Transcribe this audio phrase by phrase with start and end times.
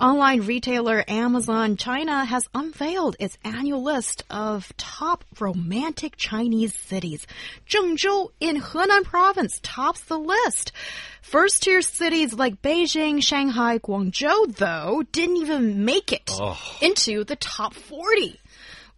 [0.00, 7.26] Online retailer Amazon China has unveiled its annual list of top romantic Chinese cities.
[7.68, 10.72] Zhengzhou in Henan province tops the list.
[11.20, 16.58] First tier cities like Beijing, Shanghai, Guangzhou, though, didn't even make it Oh.
[16.80, 18.39] into the top 40.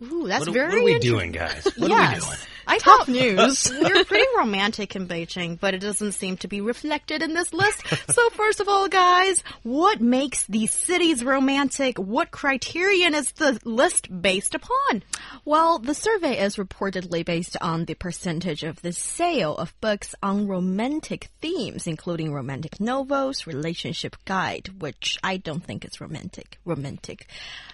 [0.03, 1.65] Ooh, that's What, very what are we doing, guys?
[1.77, 2.13] What yes.
[2.13, 2.39] are we doing?
[2.67, 3.71] I Top thought news.
[3.83, 7.83] we're pretty romantic in Beijing, but it doesn't seem to be reflected in this list.
[8.13, 11.99] So first of all, guys, what makes these cities romantic?
[11.99, 15.03] What criterion is the list based upon?
[15.47, 20.47] Well, the survey is reportedly based on the percentage of the sale of books on
[20.47, 26.59] romantic themes, including romantic novels, relationship guide, which I don't think is romantic.
[26.67, 27.29] Romantic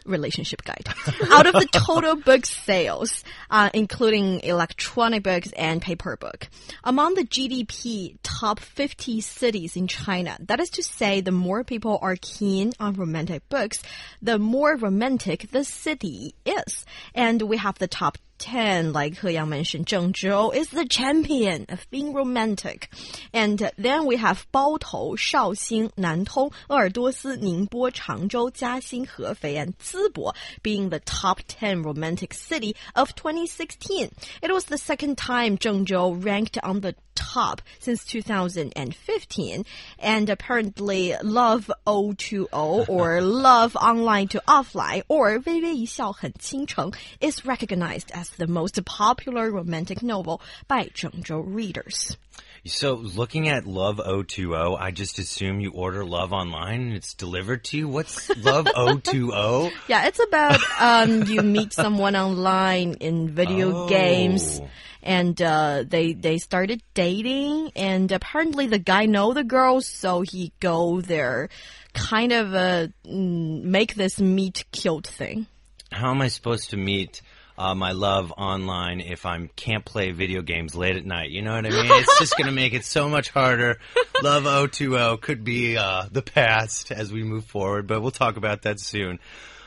[0.07, 0.89] relationship guide.
[1.31, 6.49] Out of the total book sales, uh, including electronic books and paper book,
[6.85, 11.99] among the GDP top 50 cities in China, that is to say, the more people
[12.03, 13.83] are keen on romantic books,
[14.23, 16.85] the more romantic the city is.
[17.15, 21.67] And we have the top 10, like He Yang mentioned, Zheng Zhou is the champion
[21.69, 22.89] of being romantic.
[23.33, 30.33] And then we have Bao Tou, Shaoxing, Nantong, Erduosi, Ningbo, Changzhou, Jiaxing, Hefei, and Zibo
[30.63, 34.11] being the top 10 romantic city of 2016.
[34.43, 39.66] It was the second time Zheng Zhou ranked on the top since 2015.
[40.00, 48.48] And apparently Love O2O or Love Online to Offline or 微微一笑很倾城 is recognized as the
[48.48, 52.18] most popular romantic novel by Zhengzhou readers.
[52.67, 57.65] So, looking at Love O2O, I just assume you order love online and it's delivered
[57.65, 57.89] to you.
[57.89, 59.71] What's Love O2O?
[59.89, 63.89] Yeah, it's about um, you meet someone online in video Oh.
[63.89, 64.61] games,
[65.03, 70.53] and uh, they they started dating, and apparently the guy know the girl, so he
[70.61, 71.49] go there,
[71.95, 75.47] kind of uh, make this meet cute thing.
[75.91, 77.23] How am I supposed to meet
[77.59, 81.31] uh, my love online if I can't play video games late at night?
[81.31, 81.87] You know what I mean?
[81.91, 83.79] It's just going to make it so much harder.
[84.23, 88.63] Love O2O could be uh, the past as we move forward, but we'll talk about
[88.63, 89.19] that soon.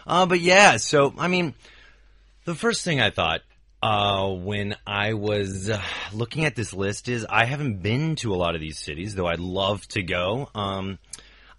[0.08, 1.54] Uh, but yeah, so, I mean,
[2.46, 3.42] the first thing I thought
[3.84, 5.82] uh, when I was uh,
[6.14, 9.28] looking at this list is I haven't been to a lot of these cities, though
[9.28, 10.50] I'd love to go.
[10.56, 10.98] Um,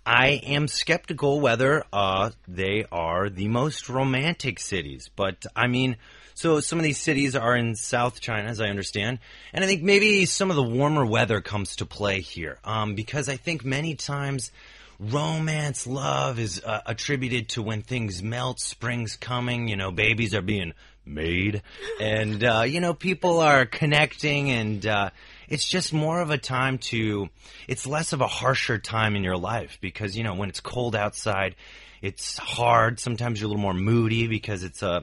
[0.04, 5.10] I am skeptical whether uh, they are the most romantic cities.
[5.14, 5.96] But I mean,
[6.42, 9.20] so some of these cities are in South China, as I understand,
[9.52, 12.58] and I think maybe some of the warmer weather comes to play here.
[12.64, 14.50] Um, because I think many times
[14.98, 20.42] romance, love is uh, attributed to when things melt, spring's coming, you know, babies are
[20.42, 20.72] being
[21.06, 21.62] made,
[22.00, 25.10] and uh, you know, people are connecting, and uh,
[25.48, 27.28] it's just more of a time to.
[27.68, 30.96] It's less of a harsher time in your life because you know when it's cold
[30.96, 31.54] outside,
[32.02, 33.00] it's hard.
[33.00, 35.00] Sometimes you're a little more moody because it's uh,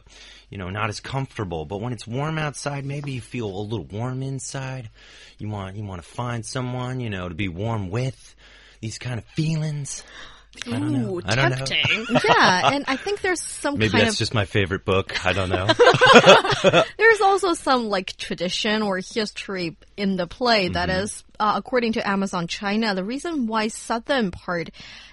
[0.50, 1.66] you know, not as comfortable.
[1.66, 4.90] But when it's warm outside, maybe you feel a little warm inside.
[5.38, 8.36] You want you want to find someone you know to be warm with.
[8.82, 10.04] These kind of feelings.
[10.68, 11.16] I don't know.
[11.16, 11.66] Ooh, I don't know.
[11.66, 12.06] tempting.
[12.28, 15.26] Yeah, and I think there's some Maybe kind that's of just my favorite book.
[15.26, 15.68] I don't know.
[16.98, 22.08] There's also some like tradition or history in the play that is, uh, according to
[22.08, 24.70] Amazon China, the reason why southern part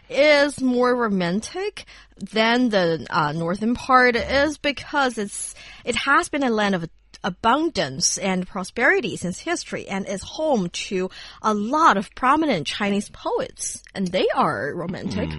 [0.09, 1.85] is more romantic
[2.17, 5.55] than the uh, northern part is because it's
[5.85, 6.89] it has been a land of
[7.25, 11.11] abundance and prosperity since history and is home to
[11.43, 15.31] a lot of prominent Chinese poets and they are romantic.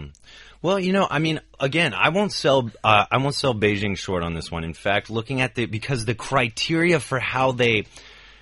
[0.62, 2.72] Well, you know, I mean, again, I won't sell.
[2.84, 4.64] Uh, I won't sell Beijing short on this one.
[4.64, 7.86] In fact, looking at the because the criteria for how they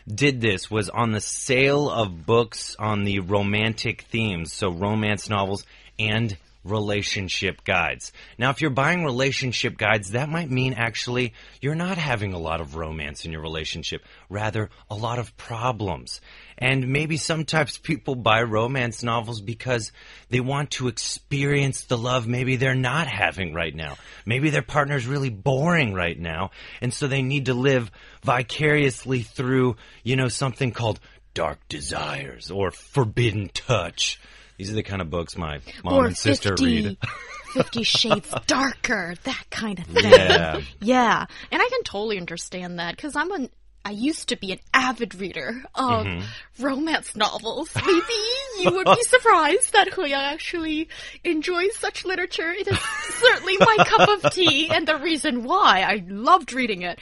[0.08, 5.66] did this was on the sale of books on the romantic themes, so romance novels
[6.00, 8.12] and relationship guides.
[8.38, 12.60] Now, if you're buying relationship guides, that might mean actually you're not having a lot
[12.60, 16.20] of romance in your relationship, rather a lot of problems.
[16.58, 19.92] And maybe sometimes people buy romance novels because
[20.30, 23.98] they want to experience the love maybe they're not having right now.
[24.26, 26.52] Maybe their partner's really boring right now,
[26.82, 27.92] and so they need to live
[28.24, 31.00] vicariously through, you know, something called
[31.36, 34.20] Dark Desires or Forbidden Touch.
[34.58, 36.98] These are the kind of books my mom or and sister 50, read.
[37.54, 40.12] 50 shades darker, that kind of thing.
[40.12, 40.62] Yeah.
[40.82, 41.26] Yeah.
[41.52, 43.50] And I can totally understand that because I'm an
[43.86, 46.64] I used to be an avid reader of mm-hmm.
[46.64, 47.70] romance novels.
[47.76, 50.90] Maybe you would be surprised that He Yang actually
[51.24, 52.50] enjoys such literature.
[52.52, 57.00] It is certainly my cup of tea, and the reason why I loved reading it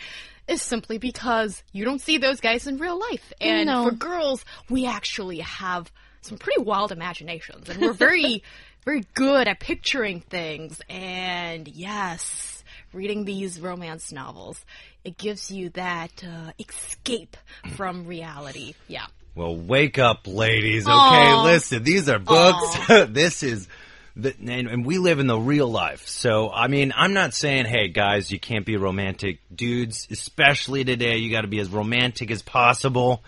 [0.50, 3.32] is simply because you don't see those guys in real life.
[3.40, 3.86] And No.
[3.86, 5.90] for girls, we actually have
[6.26, 8.44] some pretty wild imaginations, and we're very,
[8.86, 10.82] very good at picturing things.
[10.90, 14.64] And yes, reading these romance novels,
[15.04, 17.38] it gives you that uh, escape
[17.76, 18.74] from reality.
[18.88, 19.06] Yeah.
[19.36, 20.84] Well, wake up, ladies.
[20.84, 21.44] Okay, Aw.
[21.44, 22.78] listen, these are books.
[23.10, 23.68] this is.
[24.16, 26.08] The, and, and we live in the real life.
[26.08, 29.40] So, I mean, I'm not saying, hey, guys, you can't be romantic.
[29.54, 33.24] Dudes, especially today, you got to be as romantic as possible.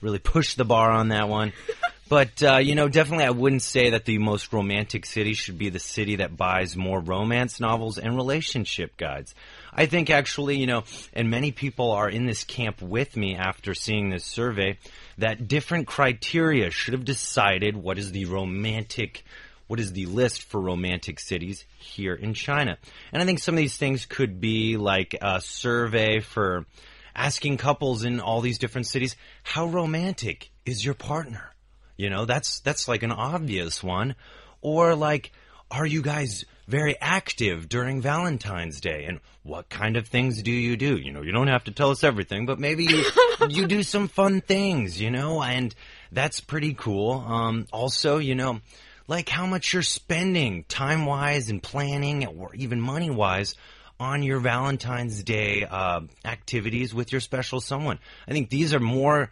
[0.00, 1.52] Really push the bar on that one.
[2.10, 5.68] But, uh, you know, definitely I wouldn't say that the most romantic city should be
[5.68, 9.32] the city that buys more romance novels and relationship guides.
[9.72, 13.74] I think actually, you know, and many people are in this camp with me after
[13.74, 14.76] seeing this survey,
[15.18, 19.22] that different criteria should have decided what is the romantic,
[19.68, 22.76] what is the list for romantic cities here in China.
[23.12, 26.66] And I think some of these things could be like a survey for
[27.14, 29.14] asking couples in all these different cities,
[29.44, 31.54] how romantic is your partner?
[32.00, 34.14] You know, that's that's like an obvious one.
[34.62, 35.32] Or like,
[35.70, 39.04] are you guys very active during Valentine's Day?
[39.06, 40.96] And what kind of things do you do?
[40.96, 43.04] You know, you don't have to tell us everything, but maybe you,
[43.50, 45.74] you do some fun things, you know, and
[46.10, 47.12] that's pretty cool.
[47.12, 48.60] Um, also, you know,
[49.06, 53.56] like how much you're spending time wise and planning or even money wise
[53.98, 57.98] on your Valentine's Day uh, activities with your special someone.
[58.26, 59.30] I think these are more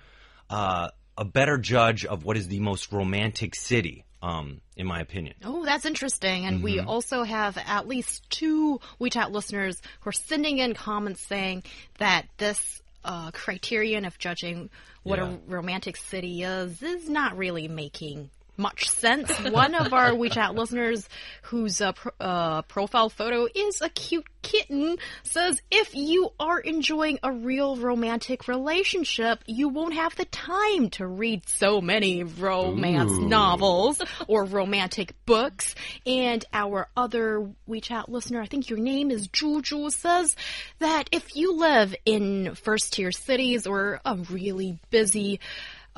[0.51, 0.89] uh,
[1.19, 5.35] a better judge of what is the most romantic city, um, in my opinion.
[5.45, 6.47] Oh, that's interesting.
[6.47, 11.65] And we also have at least two WeChat listeners who are sending in comments saying
[11.99, 14.71] that this uh, criterion of judging
[15.03, 15.33] what Yeah.
[15.33, 19.31] a romantic city is is not really making much sense.
[19.39, 21.09] One of our WeChat listeners,
[21.43, 27.19] whose uh, pro uh, profile photo is a cute kitten, says if you are enjoying
[27.23, 34.03] a real romantic relationship, you won't have the time to read so many romance novels
[34.27, 35.75] or romantic books.
[36.05, 40.35] And our other WeChat listener, I think your name is Juju, says
[40.81, 45.41] that if you live in first tier cities or a really busy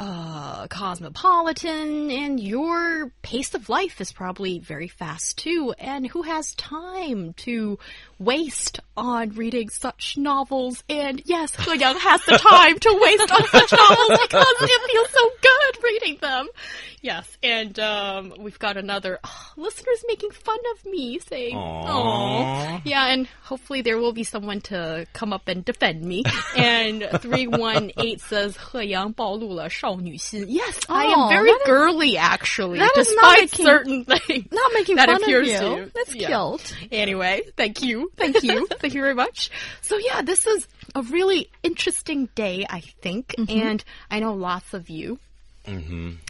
[0.00, 5.74] uh, cosmopolitan, and your pace of life is probably very fast too.
[5.78, 7.78] And who has time to
[8.20, 10.84] waste on reading such novels.
[10.88, 15.10] And yes, He Yang has the time to waste on such novels because it feels
[15.10, 16.48] so good reading them.
[17.02, 23.06] Yes, and um, we've got another oh, listeners making fun of me saying, "Oh, yeah,"
[23.06, 26.24] and hopefully there will be someone to come up and defend me.
[26.56, 29.14] and three one eight says, "He Yang
[30.46, 34.46] Yes, oh, I am very girly is, actually, that despite is not making, certain things.
[34.52, 35.58] Not making that fun appears of you.
[35.60, 35.90] To you.
[35.94, 36.26] That's yeah.
[36.28, 36.76] cute.
[36.92, 39.50] Anyway, thank you thank you, thank you very much.
[39.82, 43.58] So yeah, this is a really interesting day, I think, Mm-hmm.
[43.58, 45.18] and I know lots of you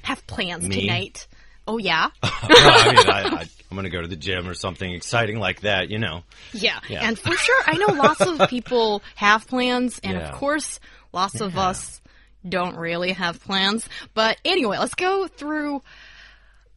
[0.02, 0.80] have plans Me?
[0.82, 1.26] tonight.
[1.66, 4.54] Oh yeah, Well, I mean, I, I, I'm going to go to the gym or
[4.54, 6.22] something exciting like that, you know.
[6.52, 7.06] yeah, Yeah.
[7.06, 10.28] and for sure, I know lots of people have plans, and Yeah.
[10.30, 10.80] of course,
[11.12, 12.00] lots of us
[12.48, 13.88] don't really have plans.
[14.14, 15.82] But anyway, let's go through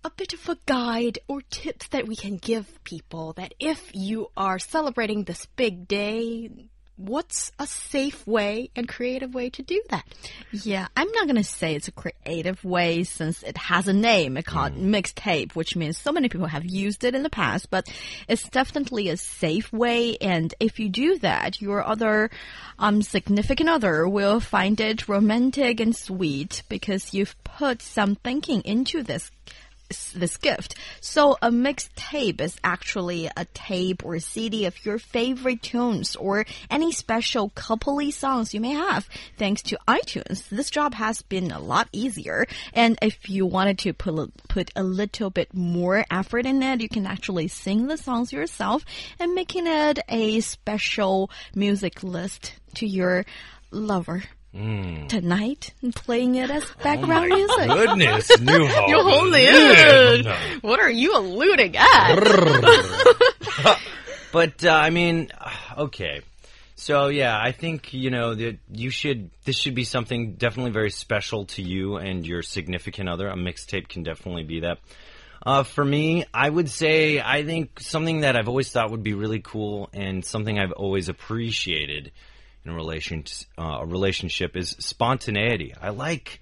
[0.03, 4.29] a bit of a guide or tips that we can give people that if you
[4.35, 6.49] are celebrating this big day,
[6.97, 10.05] what's a safe way and creative way to do that?
[10.51, 14.37] Yeah, I'm not gonna say it's a creative way since it has a name.
[14.37, 17.87] It's called mixtape, which means so many people have used it in the past, but
[18.27, 20.17] it's definitely a safe way.
[20.17, 22.29] And if you do that, your other
[22.77, 29.01] um, significant other will find it romantic and sweet because you've put some thinking into
[29.01, 29.31] this
[30.15, 30.75] this gift.
[31.01, 36.91] So a mixtape is actually a tape or CD of your favorite tunes or any
[36.91, 39.07] special coupley songs you may have.
[39.37, 42.45] Thanks to iTunes, this job has been a lot easier.
[42.73, 44.13] And if you wanted to put
[44.47, 48.85] put a little bit more effort in it, you can actually sing the songs yourself
[49.19, 53.25] and making it a special music list to your
[53.71, 54.23] lover.
[54.53, 57.67] Tonight, and playing it as background music.
[57.67, 59.47] Goodness, new You holy
[60.61, 62.19] What are you alluding at?
[64.33, 65.29] But uh, I mean,
[65.77, 66.21] okay.
[66.75, 69.29] So yeah, I think you know that you should.
[69.45, 73.27] This should be something definitely very special to you and your significant other.
[73.27, 74.79] A mixtape can definitely be that.
[75.45, 79.13] Uh, for me, I would say I think something that I've always thought would be
[79.13, 82.11] really cool and something I've always appreciated
[82.65, 83.23] in a relation
[83.57, 85.73] uh, a relationship is spontaneity.
[85.79, 86.39] I like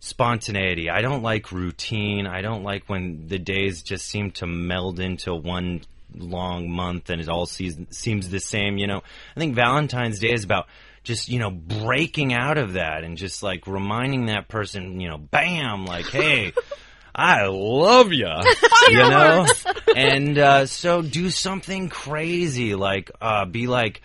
[0.00, 0.90] spontaneity.
[0.90, 2.26] I don't like routine.
[2.26, 5.82] I don't like when the days just seem to meld into one
[6.16, 8.76] long month and it all sees, seems the same.
[8.76, 9.02] You know,
[9.34, 10.66] I think Valentine's Day is about
[11.02, 15.18] just you know breaking out of that and just like reminding that person, you know,
[15.18, 16.52] bam, like hey.
[17.16, 18.26] I love you,
[18.88, 19.46] you know,
[19.94, 24.02] and uh, so do something crazy, like uh, be like,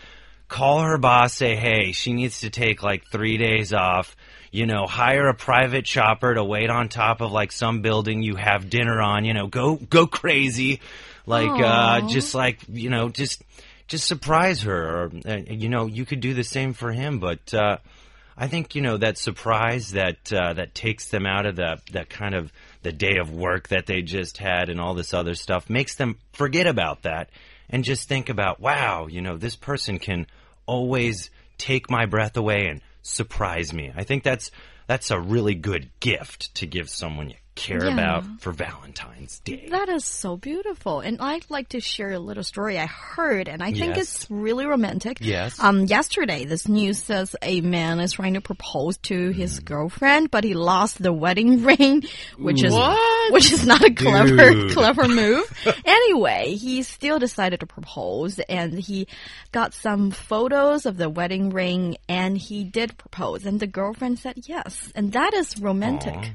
[0.50, 4.18] call her boss, say, hey, she needs to take like three days off.
[4.52, 8.36] You know, hire a private chopper to wait on top of like some building you
[8.36, 9.24] have dinner on.
[9.24, 10.82] You know, go go crazy,
[11.28, 13.44] like uh, just like you know, just
[13.88, 15.04] just surprise her.
[15.04, 17.54] Or uh, you know, you could do the same for him, but.
[17.54, 17.78] Uh,
[18.42, 22.10] I think you know that surprise that uh, that takes them out of the that
[22.10, 22.54] kind of
[22.84, 26.18] the day of work that they just had and all this other stuff makes them
[26.32, 27.30] forget about that
[27.70, 30.26] and just think about wow you know this person can
[30.70, 33.92] always take my breath away and surprise me.
[33.96, 34.52] I think that's
[34.88, 37.94] that's a really good gift to give someone you care Yeah.
[37.94, 39.68] about for Valentine's Day.
[39.70, 41.00] That is so beautiful.
[41.02, 43.98] And I'd like to share a little story I heard, and I think Yes.
[44.00, 45.18] it's really romantic.
[45.22, 45.60] Yes.
[45.60, 50.44] Um, yesterday, this news says a man is trying to propose to his girlfriend, but
[50.44, 52.04] he lost the wedding ring,
[52.38, 53.34] which is What?
[53.34, 54.72] which is not a clever Dude.
[54.78, 55.46] clever move.
[55.86, 59.08] anyway, he still decided to propose, and he
[59.52, 64.36] got some photos of the wedding ring, and he did propose, and the girlfriend said
[64.48, 66.16] yes, and that is romantic.
[66.16, 66.26] Aw.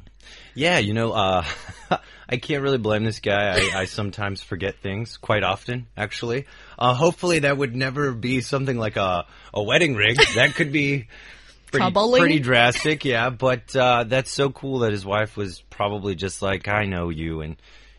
[0.54, 1.44] Yeah, you know, uh,
[2.28, 3.58] I can't really blame this guy.
[3.58, 6.46] I, I sometimes forget things, quite often, actually.
[6.78, 10.16] Uh, hopefully, that would never be something like a, a wedding ring.
[10.36, 11.08] That could be
[11.72, 12.20] pretty, Troubling.
[12.20, 13.30] pretty drastic, yeah.
[13.30, 17.40] But uh, that's so cool that his wife was probably just like, I know you,
[17.40, 17.56] and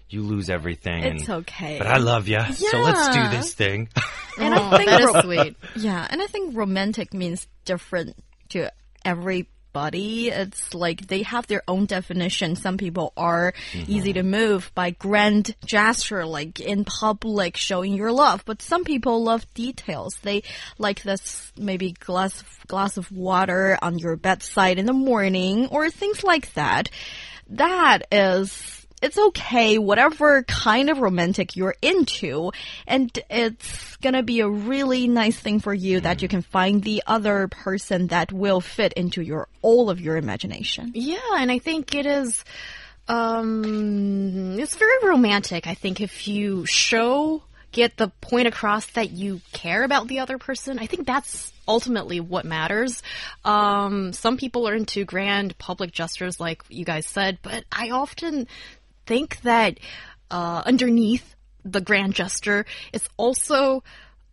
[0.09, 1.03] you lose everything.
[1.03, 1.77] It's and, okay.
[1.77, 3.29] But I love you, so let's do Yeah.
[3.35, 3.89] this thing.
[4.37, 5.55] And Oh, I think that is sweet.
[5.77, 8.17] Yeah, and I think romantic means different
[8.49, 8.69] to
[9.75, 10.29] everybody.
[10.29, 12.55] It's like they have their own definition.
[12.55, 13.91] Some people are mm-hmm.
[13.91, 18.43] easy to move by grand gesture, like in public showing your love.
[18.45, 20.15] But some people love details.
[20.21, 20.43] They
[20.77, 26.23] like this maybe glass glass of water on your bedside in the morning or things
[26.23, 26.89] like that.
[27.49, 32.51] That is it's okay, whatever kind of romantic you're into,
[32.87, 37.03] and it's gonna be a really nice thing for you that you can find the
[37.05, 40.91] other person that will fit into your all of your imagination.
[40.95, 42.43] Yeah, and I think it is.
[43.07, 45.67] Um, it's very romantic.
[45.67, 50.39] I think if you show, get the point across that you care about the other
[50.39, 53.03] person, I think that's ultimately what matters.
[53.43, 58.47] Um, some people are into grand public gestures, like you guys said, but I often
[59.05, 59.79] think that
[60.31, 63.83] uh, underneath the grand gesture is also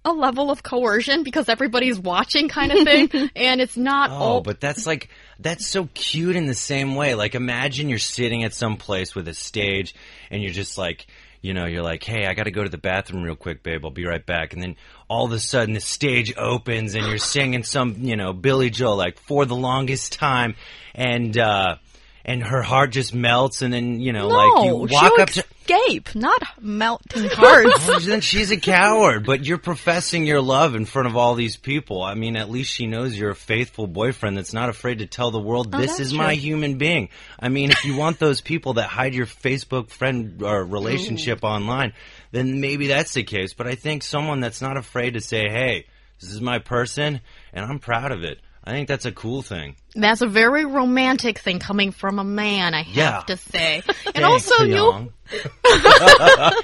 [0.04, 4.40] a level of coercion because everybody's watching, kind of thing, and it's not Oh, all.
[4.40, 7.14] but that's like that's so cute in the same way.
[7.14, 9.94] Like imagine you're sitting at some place with a stage
[10.30, 11.06] and you're just like
[11.40, 13.84] you know, you're like, hey, I got to go to the bathroom real quick, babe.
[13.84, 14.52] I'll be right back.
[14.52, 14.76] And then
[15.08, 18.94] all of a sudden, the stage opens and you're singing some, you know, Billy Joel,
[18.94, 20.54] like for the longest time,
[20.94, 21.78] and uh,
[22.24, 23.62] and her heart just melts.
[23.62, 25.44] And then you know, like you walk up to.
[25.62, 28.06] escape, not melting hearts.
[28.12, 32.02] Then she's a coward, but you're professing your love in front of all these people.
[32.02, 35.30] I mean, at least she knows you're a faithful boyfriend that's not afraid to tell
[35.30, 37.08] the world oh, this that's is my human being.
[37.38, 41.92] I mean, if you want those people that hide your Facebook friend or relationship online,
[42.32, 43.54] then maybe that's the case.
[43.54, 45.86] But I think someone that's not afraid to say, "Hey,
[46.20, 47.20] this is my person,
[47.52, 49.75] and I'm proud of it." I think that's a cool thing.
[49.95, 53.21] That's a very romantic thing coming from a man, I have Yeah.
[53.26, 53.83] to say.
[54.14, 55.12] And also, Niu, Young.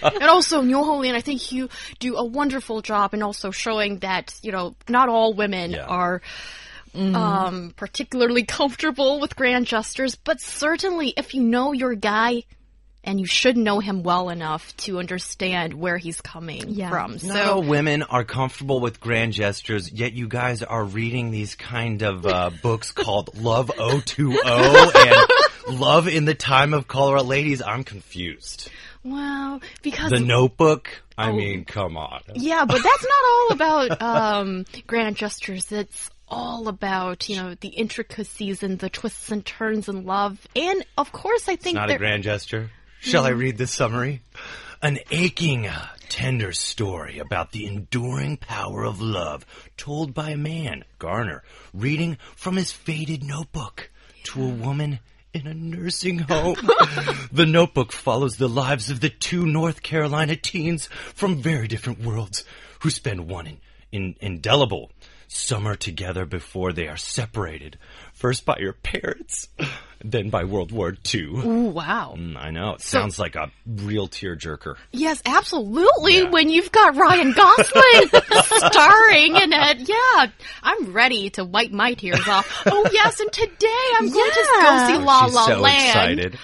[0.02, 4.34] and also, Niu Holin, I think you do a wonderful job in also showing that,
[4.42, 5.86] you know, not all women Yeah.
[5.86, 6.22] are
[6.94, 12.42] um, particularly comfortable with grand gestures, but certainly if you know your guy,
[13.08, 16.90] and you should know him well enough to understand where he's coming Yeah.
[16.90, 17.12] from.
[17.12, 21.54] Not So, all women are comfortable with grand gestures, yet you guys are reading these
[21.54, 24.92] kind of uh, books called Love O2O
[25.68, 27.22] and Love in the Time of Cholera.
[27.22, 28.68] Ladies, I'm confused.
[29.02, 31.02] well, because The Notebook.
[31.16, 31.32] I Oh.
[31.32, 32.20] mean, come on.
[32.34, 34.02] Yeah, but that's not all about
[34.42, 35.72] um, grand gestures.
[35.72, 40.84] It's all about you know the intricacies and the twists and turns in love, and
[40.98, 42.70] of course, I think Not a grand gesture.
[43.00, 44.22] Shall I read the summary?
[44.82, 45.68] An aching,
[46.08, 52.56] tender story about the enduring power of love told by a man, Garner, reading from
[52.56, 53.90] his faded notebook
[54.24, 54.98] to a woman
[55.32, 56.56] in a nursing home.
[57.32, 62.44] the notebook follows the lives of the two North Carolina teens from very different worlds
[62.80, 63.60] who spend one in,
[63.92, 64.90] in indelible
[65.28, 67.78] summer together before they are separated.
[68.14, 69.48] First by your parents,
[70.04, 71.20] then by World War II.
[71.22, 72.14] Ooh, wow.
[72.18, 72.74] Mm, I know.
[72.74, 74.74] It sounds like a real tearjerker.
[74.90, 76.18] Yes, absolutely.
[76.18, 76.30] Yeah.
[76.30, 78.08] When you've got Ryan Gosling
[78.72, 80.26] starring in it, yeah,
[80.62, 82.62] I'm ready to wipe my tears off.
[82.66, 86.20] Oh yes, and today I'm going to go see La She's La so Land.
[86.20, 86.38] excited.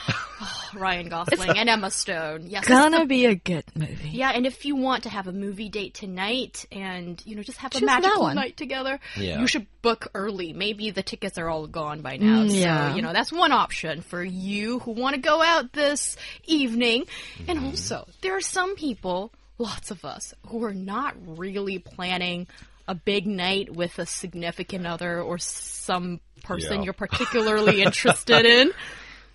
[0.76, 2.45] Ryan Gosling and Emma Stone.
[2.49, 2.66] Yes.
[2.66, 4.11] Gonna be a good movie.
[4.11, 7.59] Yeah, and if you want to have a movie date tonight and, you know, just
[7.59, 8.37] have a Choose that magical one.
[8.37, 9.40] night together, Yeah.
[9.40, 10.52] you should book early.
[10.52, 12.45] Maybe the tickets are all gone by now.
[12.45, 12.95] Mm, so, yeah.
[12.95, 16.16] you know, that's one option for you who want to go out this
[16.47, 17.04] evening.
[17.49, 17.66] And Mm-hmm.
[17.69, 22.47] also, there are some people, lots of us, who are not really planning
[22.87, 26.85] a big night with a significant other or some person Yeah.
[26.85, 28.73] you're particularly interested in.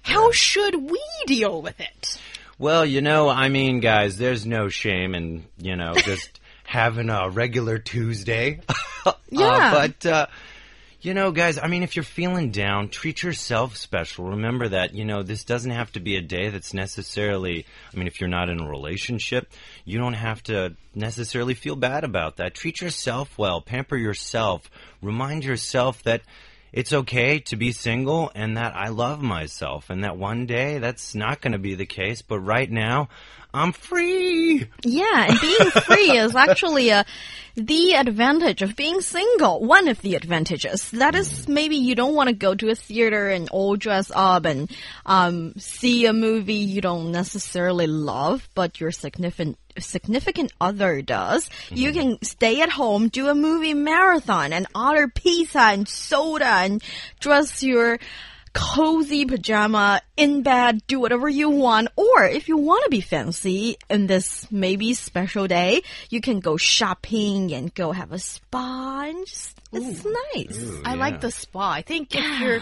[0.02, 2.20] How should we deal with it?
[2.58, 7.30] Well, you know, I mean, guys, there's no shame in, you know, just having a
[7.30, 8.60] regular Tuesday.
[9.06, 9.72] Uh, Yeah.
[9.72, 10.26] but, uh,
[11.02, 14.26] you know, guys, I mean, if you're feeling down, treat yourself special.
[14.32, 18.08] Remember that, you know, this doesn't have to be a day that's necessarily, I mean,
[18.08, 19.50] if you're not in a relationship,
[19.86, 22.56] you don't have to necessarily feel bad about that.
[22.56, 24.70] Treat yourself well, pamper yourself,
[25.02, 26.22] remind yourself that
[26.72, 31.16] it's okay to be single and that I love myself and that one day that's
[31.16, 33.10] not going to be the case, but right now
[33.54, 34.68] I'm free.
[34.84, 37.04] Yeah, and being free is actually a,
[37.56, 39.60] the advantage of being single.
[39.66, 40.92] One of the advantages.
[40.92, 44.46] That is maybe you don't want to go to a theater and all dress up
[44.46, 44.70] and
[45.06, 51.50] um, see a movie you don't necessarily love, but your significant significant other does.
[51.72, 56.84] You can stay at home, do a movie marathon, and order pizza and soda, and
[57.20, 57.98] dress your
[58.54, 61.90] cozy pajama in bed, do whatever you want.
[61.96, 66.58] Or if you want to be fancy in this maybe special day, you can go
[66.58, 70.82] shopping and go have a spa and just, it's nice.
[70.86, 71.00] I yeah.
[71.00, 71.72] like the spa.
[71.72, 72.62] I think if you're,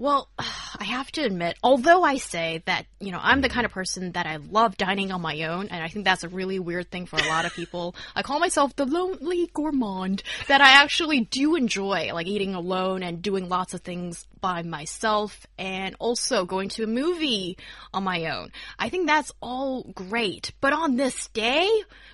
[0.00, 3.70] well, I have to admit, although I say that, you know, I'm the kind of
[3.70, 6.90] person that I love dining on my own, and I think that's a really weird
[6.90, 7.94] thing for a lot of people.
[8.16, 13.20] I call myself the lonely gourmand, that I actually do enjoy, like eating alone and
[13.20, 17.58] doing lots of things by myself, and also going to a movie
[17.92, 18.52] on my own.
[18.78, 20.52] I think that's all great.
[20.62, 21.68] But on this day,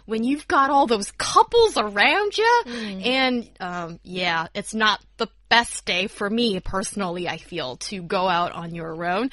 [0.06, 5.84] when you've got all those couples around you, and, um, yeah, it's not the best
[5.84, 9.30] day for me personally, I feel, to go out on your own.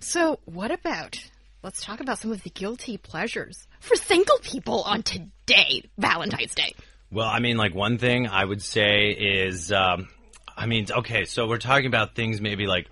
[0.00, 1.16] So, what about
[1.62, 6.74] let's talk about some of the guilty pleasures for single people on today, Valentine's Day.
[7.10, 10.08] Well, I mean, like one thing I would say is, um,
[10.56, 12.88] I mean, okay, so we're talking about things maybe like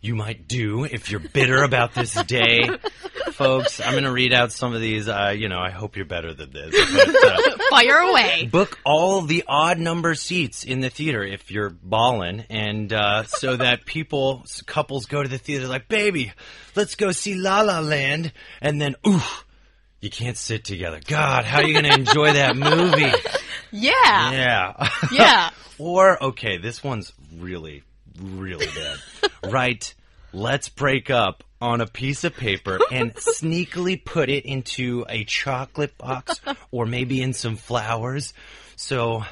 [0.00, 2.68] you might do if you're bitter about this day.
[3.32, 5.08] Folks, I'm going to read out some of these.
[5.08, 6.74] Uh, you know, I hope you're better than this.
[6.92, 8.48] But, uh, Fire away.
[8.50, 13.56] book all the odd number seats in the theater if you're ballin', and uh, so
[13.56, 16.32] that people, couples go to the theater like, baby,
[16.74, 19.20] let's go see La La Land, and then, ooh,
[20.00, 21.00] you can't sit together.
[21.06, 23.12] God, how are you going to enjoy that movie?
[23.70, 24.30] Yeah.
[24.32, 24.88] Yeah.
[25.12, 25.50] Yeah.
[25.78, 27.82] or, okay, this one's really,
[28.20, 28.98] really bad.
[29.50, 29.94] Write,
[30.32, 35.96] let's break up on a piece of paper and sneakily put it into a chocolate
[35.98, 38.32] box or maybe in some flowers.
[38.76, 39.24] So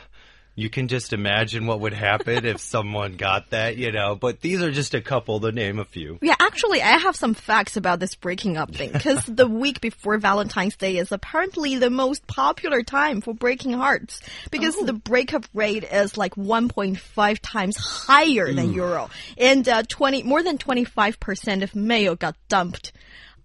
[0.57, 4.16] you can just imagine what would happen if someone got that, you know.
[4.16, 6.19] But these are just a couple to name a few.
[6.23, 10.19] Yeah, actually, I have some facts about this breaking up thing because the week before
[10.19, 15.85] Valentine's Day is apparently the most popular time for breaking hearts because the breakup rate
[15.85, 21.75] is like 1.5 times higher than Euro, and uh, 20 more than 25 percent of
[21.75, 22.92] male got dumped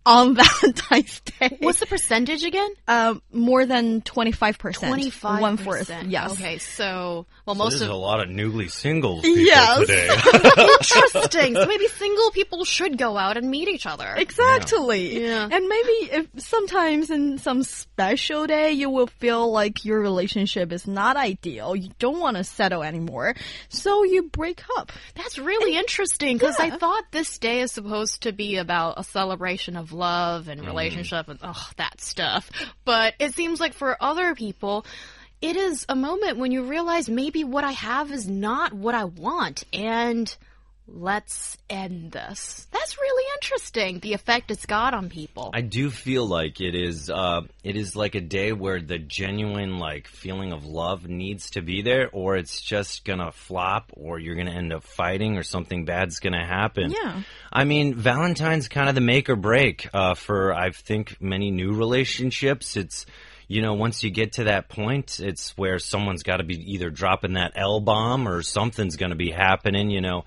[0.06, 1.58] on Valentine's Day.
[1.60, 2.70] What's the percentage again?
[2.88, 4.90] um, more than 25 percent?
[4.90, 5.42] Twenty-five.
[5.42, 5.92] one fourth.
[6.08, 6.32] Yes.
[6.34, 9.80] Okay, so well, So most there's of a lot of newly single people Yes.
[9.80, 10.10] today.
[10.80, 11.56] interesting.
[11.56, 14.14] so maybe single people should go out and meet each other.
[14.18, 15.22] Exactly.
[15.24, 15.44] Yeah.
[15.52, 20.88] And maybe if sometimes in some special day you will feel like your relationship is
[20.88, 21.76] not ideal.
[21.76, 23.36] You don't want to settle anymore.
[23.70, 24.92] So you break up.
[25.16, 29.76] That's really interesting because I thought this day is supposed to be about a celebration
[29.78, 30.70] of love and mm-hmm.
[30.70, 32.50] relationship and oh, that stuff.
[32.86, 34.86] But it seems like for other people,
[35.42, 39.06] it is a moment when you realize maybe what I have is not what I
[39.06, 40.34] want and
[40.94, 42.68] let's end this.
[42.72, 45.52] That's really interesting, the effect it's got on people.
[45.54, 49.80] I do feel like it is uh, it is like a day where the genuine
[49.80, 54.36] like feeling of love needs to be there or it's just gonna flop or you're
[54.36, 56.92] gonna end up fighting or something bad's gonna happen.
[56.92, 57.22] Yeah.
[57.52, 61.74] I mean Valentine's kind of the make or break uh, for I think many new
[61.74, 62.76] relationships.
[62.78, 63.06] It's
[63.48, 66.90] you know, once you get to that point, it's where someone's got to be either
[66.90, 70.24] dropping that L bomb or something's going to be happening, you know.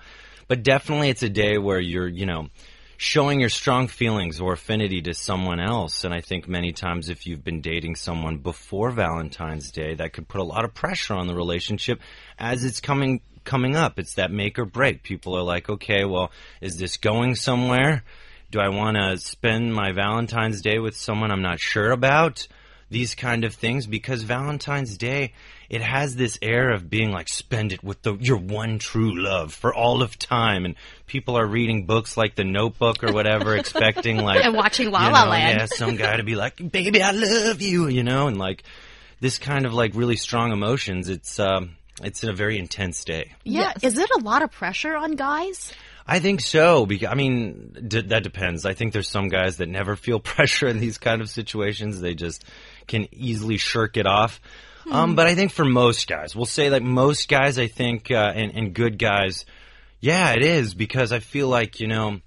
[0.47, 2.49] But definitely it's a day where you're, you know,
[2.97, 6.03] showing your strong feelings or affinity to someone else.
[6.03, 10.27] And I think many times if you've been dating someone before Valentine's Day, that could
[10.27, 11.99] put a lot of pressure on the relationship
[12.37, 13.99] as it's coming coming up.
[13.99, 15.03] It's that make or break.
[15.03, 16.31] People are like, okay, well,
[16.61, 18.03] is this going somewhere?
[18.51, 22.47] Do I want to spend my Valentine's Day with someone I'm not sure about?
[22.89, 25.33] These kind of things because Valentine's Day
[25.69, 29.51] it has this air of being like spend it with the your one true love
[29.53, 30.75] for all of time and
[31.07, 35.11] people are reading books like the notebook or whatever expecting like and watching La you
[35.13, 35.59] La know, Land.
[35.59, 38.61] yeah some guy to be like baby i love you you know and like
[39.19, 41.71] this kind of like really strong emotions it's um
[42.03, 43.73] it's a very intense day Yeah.
[43.81, 43.93] Yes.
[43.93, 45.73] Is it a lot of pressure on guys?
[46.07, 46.85] I think so.
[46.85, 48.63] Because I mean, d- that depends.
[48.63, 51.99] I think there's some guys that never feel pressure in these kind of situations.
[52.01, 52.43] They just
[52.87, 54.39] can easily shirk it off.
[54.89, 58.31] Um, but I think for most guys, we'll say like most guys, I think, uh,
[58.35, 59.45] and, and good guys,
[59.99, 62.21] yeah, it is because I feel like you know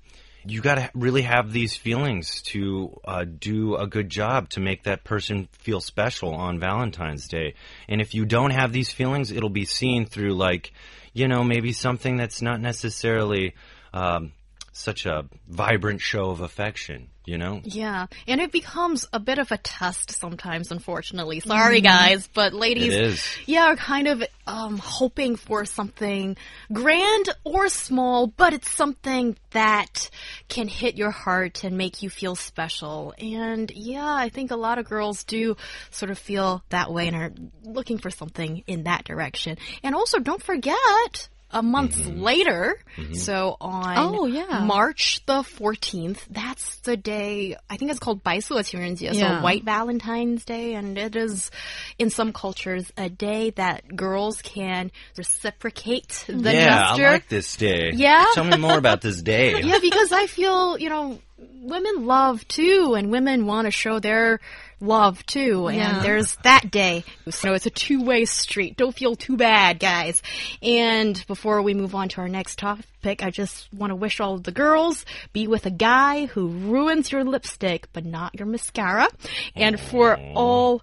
[0.45, 4.85] you got to really have these feelings to uh, do a good job to make
[4.85, 7.55] that person feel special on Valentine's Day.
[7.89, 10.73] And if you don't have these feelings, it'll be seen through like,
[11.13, 13.55] you know, maybe something that's not necessarily
[13.93, 14.33] um,
[14.73, 17.09] such a vibrant show of affection.
[17.29, 21.41] You know, Yeah, and it becomes a bit of a test sometimes, unfortunately.
[21.41, 26.39] Sorry, guys, but ladies, yeah, are kind of um, hoping for something
[26.73, 30.09] grand or small, but it's something that
[30.49, 33.13] can hit your heart and make you feel special.
[33.19, 35.59] And yeah, I think a lot of girls do
[35.91, 39.59] sort of feel that way and are looking for something in that direction.
[39.83, 42.23] And also, don't forget a month mm -hmm.
[42.23, 42.79] later.
[42.97, 43.15] Mm -hmm.
[43.15, 44.65] So on oh, yeah.
[44.65, 49.41] March the 14th, that's the day, I think it's called Baise Qingrenjie, yeah.
[49.41, 50.75] so White Valentine's Day.
[50.75, 51.51] And it is,
[51.99, 57.03] in some cultures, a day that girls can reciprocate the yeah, gesture.
[57.03, 57.93] Yeah, I like this day.
[57.95, 58.25] Yeah.
[58.35, 59.61] Tell me more about this day.
[59.63, 64.41] yeah, because I feel, you know, women love too, and women want to show their
[64.81, 65.69] love too.
[65.71, 65.97] Yeah.
[65.97, 67.05] And there's that day.
[67.31, 68.77] So it's a two way street.
[68.77, 70.23] Don't feel too bad, guys.
[70.63, 74.35] And before we move on to our next topic, I just want to wish all
[74.35, 79.09] of the girls be with a guy who ruins your lipstick, but not your mascara.
[79.55, 80.83] And for all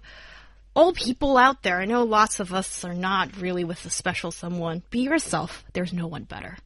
[0.74, 4.30] all people out there, I know lots of us are not really with a special
[4.30, 4.82] someone.
[4.90, 5.64] Be yourself.
[5.72, 6.58] There's no one better.